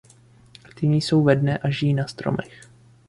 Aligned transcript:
Aktivní 0.65 1.01
jsou 1.01 1.23
ve 1.23 1.35
dne 1.35 1.57
a 1.57 1.69
žijí 1.69 1.93
na 1.93 2.07
stromech. 2.07 2.67